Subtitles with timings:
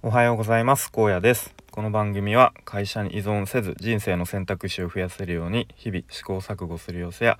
[0.00, 0.92] おはようございます。
[0.92, 1.52] 高野です。
[1.72, 7.36] この番組は会社に依存せず人生の選択肢を増やせるように日々試行錯誤する様子や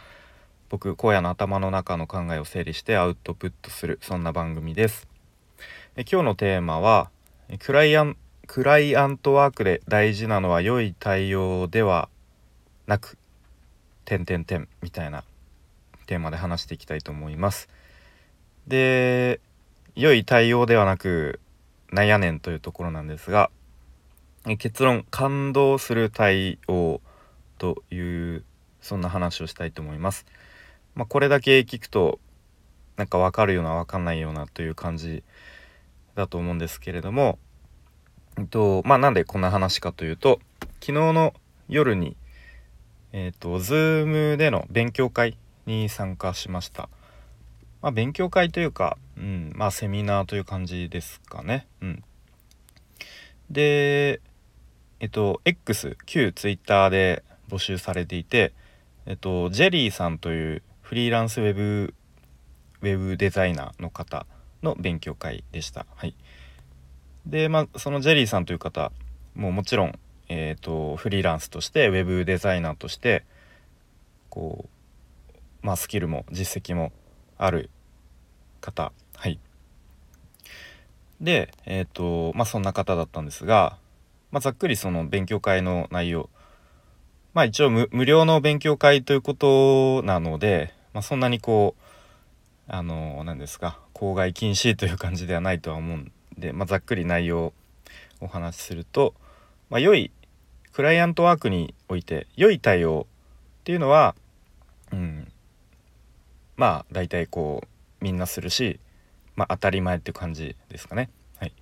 [0.69, 5.07] 僕荒野の頭の中の考えを整理してアウトプットするそんな番組です。
[5.95, 7.11] え今日のテーマは
[7.61, 8.17] クライアン
[8.49, 12.09] クライアントワークで大事なのは良い対応では
[12.89, 13.19] なく
[14.05, 15.23] 点点点みたいな
[16.07, 17.69] テーマで話していきたいと思います。
[18.67, 19.39] で
[19.95, 21.39] 良い対応ではなく
[21.93, 23.51] なんやねんというところなんですが
[24.59, 27.01] 結論感動する対応
[27.59, 28.45] という
[28.81, 30.25] そんな話をしたいと思います。
[30.95, 32.19] まあ、これだけ聞くと
[32.97, 35.23] なんか分かるような分かんないようなという感じ
[36.15, 37.39] だと思うんですけれども、
[38.39, 40.41] えっとまあ、なんでこんな話かというと
[40.81, 41.35] 昨日の
[41.69, 42.17] 夜に
[43.13, 45.37] えっと Zoom での勉強会
[45.67, 46.89] に参加しました。
[47.81, 51.67] まあ、勉強会というか、うん、まあセミナーという感じですかね。
[51.81, 52.05] うん、
[53.51, 54.21] で、
[55.01, 58.53] えっと、X、旧 Twitter で募集されていて、
[59.07, 61.95] えっと、ジェリーさんというフリーランスウェブ、
[62.83, 64.27] ウェブデザイナーの方
[64.63, 65.87] の勉強会でした。
[65.95, 66.15] はい。
[67.27, 68.91] で、まあ、そのジェリーさんという方、
[69.35, 69.99] ももちろん、
[70.29, 73.25] えっと、フリーランスとして、ウェブデザイナーとして、
[74.31, 74.67] こ
[75.63, 76.93] う、まあ、スキルも実績も
[77.39, 77.71] ある
[78.61, 78.93] 方。
[79.17, 79.39] はい。
[81.21, 81.89] でえっ、ー、
[82.31, 83.79] とまあそんな方だったんですが、
[84.31, 86.29] まあ、ざっくりその勉強会の内容。
[87.35, 91.83] まあ一応無料の勉強会ということなので、まあ、そんなにこう
[92.67, 97.53] あの何ですか公害禁止という感じではないとは思うんで、まあ、ざっくり内容を
[98.21, 99.15] お話しすると、
[99.71, 100.11] まあ、良い
[100.73, 103.07] クライアントワークにおいて良い対応
[103.61, 104.15] っていうのは、
[104.93, 105.33] うん、
[106.59, 108.79] まあ大体こうみんなするし、
[109.37, 111.09] まあ、当たり前って感じですかね。
[111.39, 111.53] はい、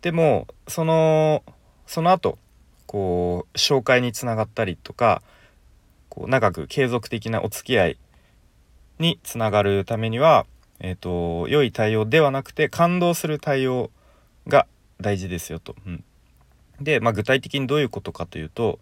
[0.00, 1.42] でもその
[1.86, 2.38] その後
[2.86, 5.22] こう紹介につながったりとか
[6.08, 7.98] こう長く継続的なお付き合い
[9.00, 10.46] につながるためには、
[10.78, 13.90] えーと、良い対応ではなくて感動する対応
[14.46, 14.66] が
[15.00, 15.74] 大事ですよと。
[15.86, 16.04] うん、
[16.80, 18.78] で、まあ、具体的にどういうことかというと、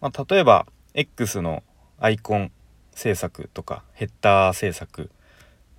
[0.00, 1.62] まあ、例えば X の
[1.98, 2.52] アイコン
[2.98, 5.08] 制作とかヘッダー制作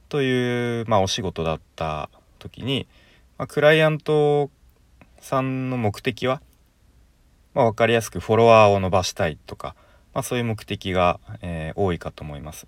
[0.08, 2.10] という、まあ、お仕事だった
[2.40, 2.88] 時に、
[3.38, 4.50] まあ、クライアント
[5.20, 6.42] さんの目的は、
[7.54, 9.76] まあ、分かりやすくフォロワーを伸ばしたいとか、
[10.14, 12.68] まあ、そういう目的が、えー、多いかと思います。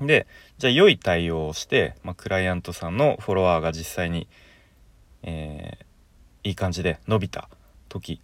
[0.00, 0.26] で
[0.56, 4.28] じゃあ良い対応をして、まあ、クライアントさんのフォロワーが実際に、
[5.22, 7.50] えー、いい感じで伸びた
[7.90, 8.22] 時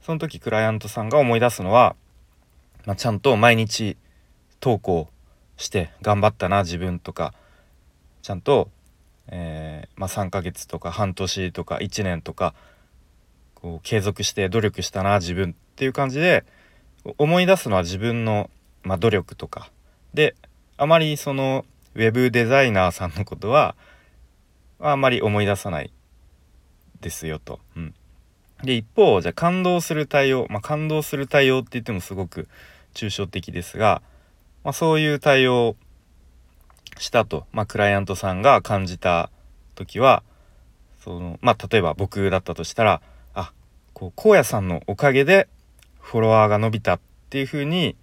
[0.00, 1.96] その時クライアントさんが思い出すのは、
[2.86, 3.98] まあ、ちゃんと毎日
[4.64, 5.08] 投稿
[5.58, 7.34] して頑張ったな自分とか
[8.22, 8.70] ちゃんと、
[9.28, 12.54] えー、まあ、3ヶ月とか半年とか1年とか
[13.54, 16.46] こう継続して努力したな自分っていう感じで
[17.18, 18.48] 思い出すのは自分の、
[18.84, 19.70] まあ、努力とか
[20.14, 20.34] で
[20.78, 23.74] あまりそのウェブデザイナーさんのことは
[24.80, 25.92] あまり思い出さない
[27.02, 27.60] ですよと。
[27.76, 27.94] うん、
[28.62, 32.48] で一方じゃあ感動する対応、まあ、感動する対応って言ってもすごく
[32.94, 34.00] 抽象的ですが、
[34.64, 35.76] まあ、そういう対応
[36.98, 39.30] したと、まあ、クライアントさんが感じた
[39.74, 40.22] 時は
[41.04, 43.02] そのまあ例えば僕だったとしたら
[43.34, 43.52] あ
[43.92, 45.48] こう荒野さんのおかげで
[46.00, 47.94] フォロワーが伸びたっていうふうに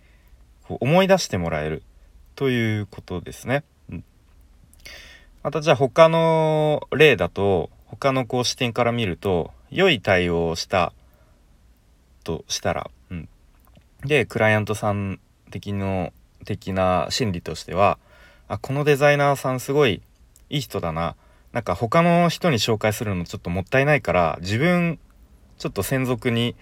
[0.68, 1.82] こう思い出してもらえる
[2.36, 3.64] ということですね。
[3.90, 4.04] うん、
[5.42, 10.94] またじゃあ他の例だと他のこう視点から見ると良い対応をした
[12.24, 13.30] としたら、うん、
[14.06, 15.20] でクライアントさん
[15.50, 16.14] 的の
[16.46, 17.98] 的な心理としては
[18.48, 20.02] あこのデザイナーさんすごい
[20.50, 21.16] いい人だな。
[21.54, 25.00] なんか他の人に紹介するのちょっともったいないから自分
[25.58, 26.56] ちょっと専属に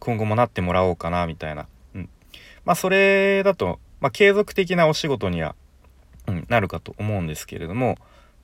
[0.00, 2.08] 今後もなってもらおうかなみたいな、うん、
[2.64, 5.54] まあそれだと、まあ、継続的なお仕事には、
[6.26, 7.98] うん、なるかと思うんですけれども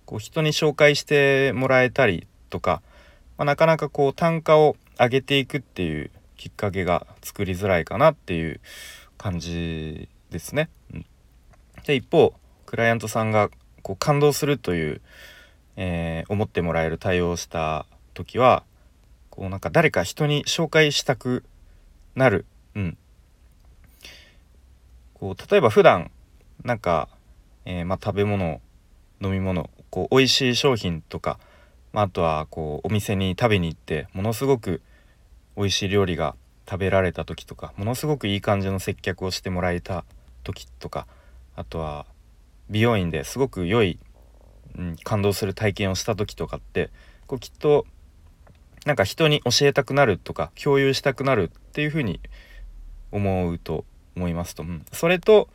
[0.06, 2.81] こう人に紹介してもらえたりとか、
[3.36, 8.60] まあ、なかなかこう単価を上げていくっていうきっかけが作りづらいかなっていう
[9.16, 10.69] 感じですね。
[10.92, 11.07] うん、
[11.84, 12.34] で一方
[12.66, 13.51] クライアントさんが
[13.83, 15.01] こう感動するという、
[15.77, 18.65] えー、思ってもらえる対応をした時は
[19.30, 21.45] こうなんか誰か人に紹介したく
[22.15, 22.45] なる、
[22.75, 22.98] うん、
[25.15, 26.10] こう例えば普段
[26.65, 27.09] なんか、
[27.65, 28.60] えー、まあ、食べ物
[29.21, 31.39] 飲み物こう美味しい商品とか、
[31.92, 34.83] まあ、あとはこうお店に食べに行ってものすごく
[35.57, 36.34] 美味しい料理が
[36.69, 40.04] 食べられた時とかものすごくいい感じの接客をしてもらえた
[40.44, 41.06] 時とか
[41.56, 42.06] あとは
[42.70, 43.98] 美容院ですごく良い、
[44.76, 46.90] うん、感動する体験をした時とかって
[47.26, 47.86] こうきっと
[48.86, 52.20] なんか人に教えたくなるとか共有したくなるっていうふうに
[53.12, 53.84] 思うと
[54.16, 55.48] 思いますと、うん、それと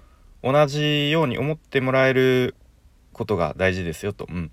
[0.43, 2.55] 同じように思ってもらえる
[3.13, 4.51] ことが大事ですよと、うん、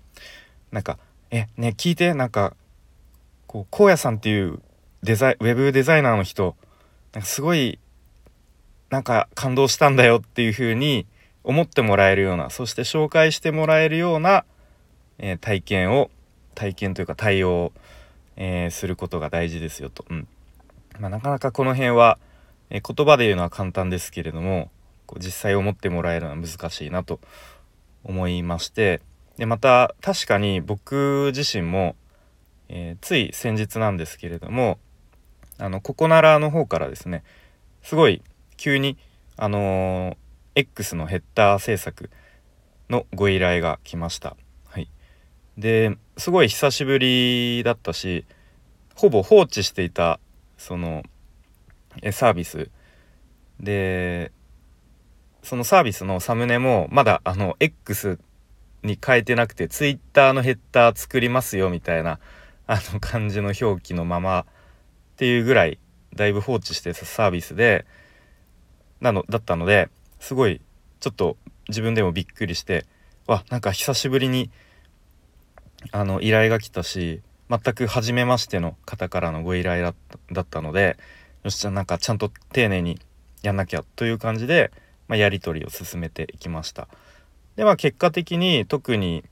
[0.71, 0.97] なんか
[1.31, 2.55] えね聞いてなんか
[3.47, 4.61] こう荒野さんっていう
[5.03, 6.55] デザイウェブデザイナーの人
[7.13, 7.79] なんかすごい
[8.91, 11.07] なんか感動したんだよっていう風に
[11.43, 14.43] 思ってもらえるようなそして紹介してもらえるような、
[15.17, 16.11] えー、体験を
[16.55, 17.71] 体験というか対応を、
[18.35, 20.27] えー、することが大事ですよと、うん。
[20.99, 22.19] まあ、なかなかこの辺は、
[22.69, 24.69] えー、言葉で言うのは簡単ですけれども
[25.05, 27.21] こう実際思ってもらえるのは難しいなと
[28.03, 29.01] 思いまして
[29.37, 31.95] でまた確かに僕自身も、
[32.67, 34.77] えつい先日なんですけれども
[35.57, 37.23] あのココナラの方からですね
[37.81, 38.21] すごい
[38.61, 38.95] 急に
[39.37, 40.15] あのー、
[40.53, 42.11] X のヘッダー制作
[42.91, 44.37] のご依頼が来ました。
[44.67, 44.87] はい、
[45.57, 48.23] ですごい久しぶりだったし
[48.93, 50.19] ほぼ放置していた
[50.59, 51.01] その
[52.11, 52.69] サービス
[53.59, 54.31] で
[55.41, 58.19] そのサービスのサムネもまだあの X
[58.83, 62.19] に変えてなくて Twitter のヘッダー作りますよみたいな
[62.67, 64.45] あの感じの表記のままっ
[65.15, 65.79] ていうぐらい
[66.13, 67.87] だいぶ放置してたサービスで
[69.01, 69.89] なのだったので
[70.19, 70.61] すごい
[70.99, 71.37] ちょっと
[71.67, 72.85] 自分でもびっくりして
[73.27, 74.49] わなんか久しぶりに
[75.91, 79.93] あの依頼が来たし全く初めましての方からのご依頼
[80.31, 80.97] だったので
[81.43, 82.99] よしじゃあなんかちゃんと丁寧に
[83.41, 84.71] やんなきゃという感じで、
[85.07, 86.87] まあ、やり取りを進めていきました。
[87.55, 89.23] でまあ結果的に特に、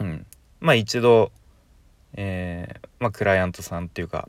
[0.00, 0.26] うん
[0.58, 1.32] まあ、一度、
[2.14, 4.28] えーまあ、クライアントさんっていうか、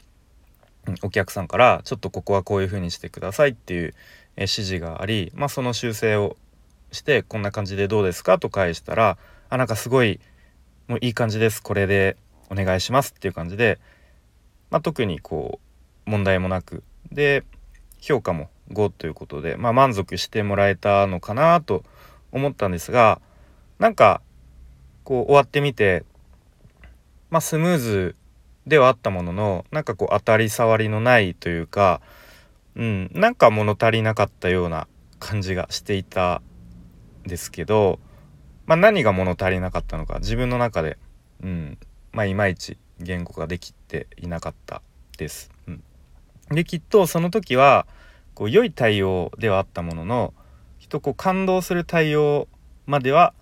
[0.87, 3.93] うん、お客さんからちょっとここはこういうふうにしてくださいっていう
[4.37, 6.37] 指示があり、まあ、その修正を
[6.91, 9.17] してこんな感じでどうですかと返したら
[9.49, 10.19] あなんかすごい
[10.87, 11.61] もういい感じです。
[11.61, 12.17] これで
[12.49, 13.79] お願いしますっていう感じで、
[14.69, 15.59] まあ、特にこ
[16.05, 17.43] う問題もなくで
[17.99, 21.83] 評価も5ということで、まあ、満足してもらえたのかなと
[22.31, 23.21] 思ったんですが
[23.79, 24.21] なんか
[25.03, 26.03] こう終わってみて
[27.29, 28.15] まあスムーズ
[28.67, 32.01] ではあったもののなんかこう当たり障りのないというか
[32.75, 34.87] うん、なんか物足りなかったような
[35.19, 36.41] 感じがしていた
[37.23, 37.99] ですけど、
[38.65, 40.97] まあ、何が物足りなかったのか自分の中で、
[41.43, 41.77] うん
[42.11, 44.81] まあ、いまいち言語ができていなかった
[45.17, 45.51] です。
[45.67, 45.83] うん、
[46.49, 47.85] できっとその時は
[48.33, 50.33] こう良い対応ではあったものの
[50.79, 52.47] きっとこう感動する対応
[52.85, 53.33] までは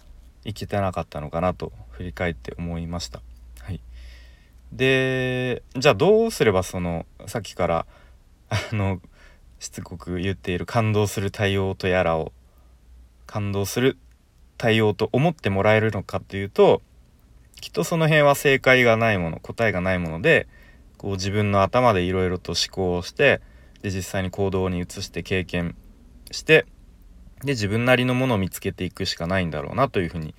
[0.44, 3.22] いけてなかったのかなと振り返って思いました。
[3.62, 3.82] はい、
[4.72, 7.86] でじゃあどうすればそのさっきから
[8.50, 9.00] あの
[9.60, 12.32] しつこく言っている感動する対応とやらを
[13.26, 13.98] 感動する
[14.58, 16.82] 対応と思ってもらえるのかっていうと
[17.62, 20.48] きっとその辺は正解がないもの答えがないもので
[20.98, 23.42] こう自分の頭でいろいろと思考をして
[23.82, 25.76] で実際に行動に移して経験
[26.32, 26.66] して
[27.44, 30.36] で自分なりのものを見つけていくしかないんだろうなというふうに、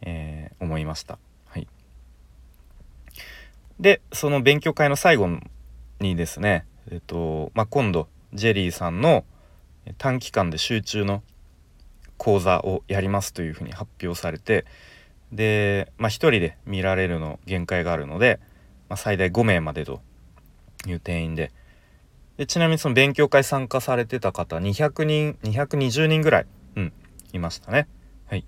[0.00, 1.18] えー、思いました。
[1.46, 1.68] はい、
[3.78, 5.28] でその勉強会の最後
[6.00, 9.24] にですね、えっとまあ、今度ジェリーさんの
[9.98, 11.22] 短期間で集中の
[12.16, 14.66] 講座をやりますというふうに発表されて
[15.32, 18.40] で、まあ、1人で見られるの限界があるので、
[18.88, 20.00] まあ、最大5名までと
[20.86, 21.52] いう定員で
[22.36, 26.92] でちなみにその勉強会参加されてた方200人220人ぐらい、うん、
[27.34, 27.86] いましたね。
[28.26, 28.46] はい、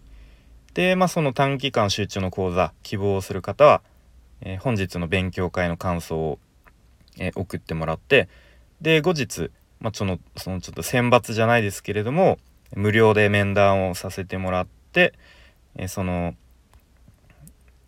[0.73, 3.83] で、まあ、その短期間集中の講座希望する方は、
[4.40, 6.38] えー、本日の勉強会の感想を、
[7.18, 8.30] えー、送ってもらって
[8.80, 9.50] で後日
[9.83, 12.39] まあ、そのそのちょっと選抜じゃないですけれども
[12.75, 15.12] 無料で面談をさせてもらって、
[15.77, 16.35] えその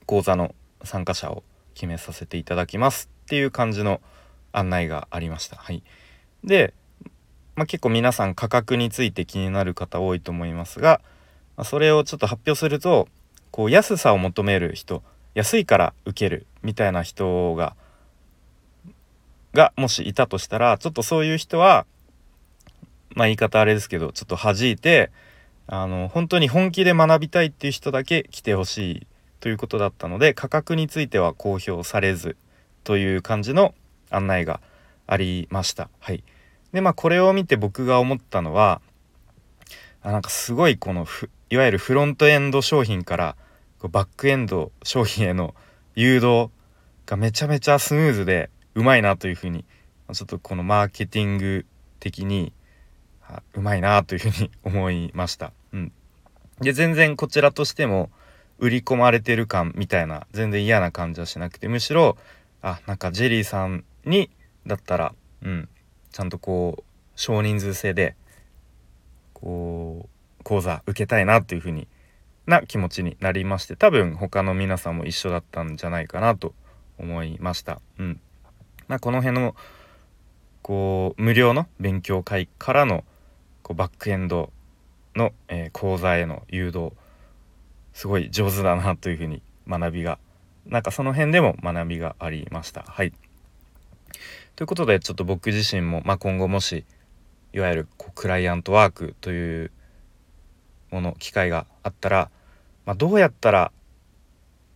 [0.04, 1.42] 講座の参加者を
[1.74, 4.02] 決めさせていただきますっていう感じの
[4.52, 5.56] 案内がありました。
[5.56, 5.82] はい、
[6.42, 6.74] で、
[7.56, 11.00] まあ、結構皆さん価格について気になる方多いと思いますが、
[11.56, 13.08] まあ、それをちょっと発表すると
[13.50, 15.02] こう安さを求める人
[15.34, 17.74] 安いから受けるみたいな人が
[19.54, 21.86] がもしいたとしたらちょっとそういう人は
[23.14, 25.10] まあ言い方あれですけどちょっと弾いて
[25.66, 29.06] あの本当に本気で学びたいっていう人だけ来てほしい
[29.40, 32.36] ということだったので価格については公表されず
[32.82, 33.74] という感じの
[34.10, 34.60] 案内が
[35.06, 35.88] ありました。
[36.00, 36.22] はい、
[36.72, 38.80] でまあこれを見て僕が思ったのは
[40.02, 41.06] あなんかすごいこの
[41.50, 43.36] いわゆるフロントエンド商品から
[43.82, 45.54] バックエンド商品への
[45.94, 46.50] 誘導
[47.06, 49.64] がめちゃめちゃスムーズでうまいなというふうに
[50.12, 51.66] ちょっとこのマーケティング
[52.00, 52.52] 的に
[53.54, 55.52] うまいなというふうに思いました。
[55.72, 55.92] うん、
[56.60, 58.10] で全然こちらとしても
[58.58, 62.16] 売り込まれてる感みたいな全然嫌な感じはしなくてむしろ
[62.62, 64.30] あなんかジェリーさんに
[64.66, 65.68] だったらうん
[66.12, 66.82] ちゃんとこう
[67.16, 68.14] 少人数制で
[69.32, 70.08] こ
[70.40, 71.88] う講座受けたいなっていうふうに
[72.46, 76.54] な気持ちになりまして多分他の皆さんも一緒だったんじゃないかなと
[76.98, 77.80] 思いました。
[77.98, 78.20] うん
[78.88, 79.54] まあ、この辺の
[80.62, 83.04] こう無料の勉強会からの
[83.62, 84.50] こうバックエンド
[85.14, 86.92] の、えー、講座への誘導
[87.92, 90.18] すごい上手だなというふうに学びが
[90.66, 92.82] なんかその辺でも学びがありました。
[92.82, 93.12] はい
[94.56, 96.84] ということでちょっと僕自身も、まあ、今後もし
[97.52, 99.72] いわゆるこうクライアントワークという
[100.92, 102.30] もの機会があったら、
[102.86, 103.72] まあ、どうやったら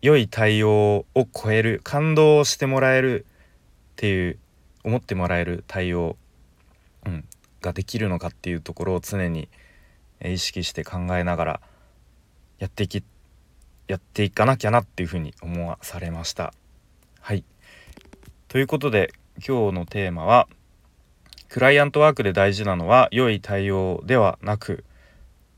[0.03, 3.25] 良い対応を超える感動をしてもらえる
[3.99, 4.39] っていう
[4.85, 6.17] 思ってもらえる対応、
[7.05, 7.25] うん、
[7.61, 9.49] ができるのかっていうところを常に
[10.25, 11.61] 意識して考えながら
[12.61, 13.03] やっていき
[13.89, 16.55] やっていかなきゃなっていうふうに思わされました。
[17.21, 17.43] はい。
[18.47, 19.13] ということで
[19.45, 20.47] 今日のテーマは
[21.49, 24.85] クライアントワークで大事なのは良い対応ではなく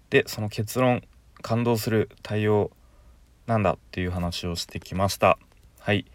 [0.09, 1.03] でその結論
[1.43, 2.71] 感動する対応
[3.47, 5.37] なんだっていう話をしてきました。
[5.79, 6.07] はい。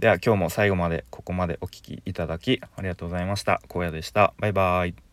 [0.00, 3.60] では今日も最後までここまでお聴きいただきありがとうございました。
[3.68, 4.32] 荒野でした。
[4.38, 5.09] バイバーイ。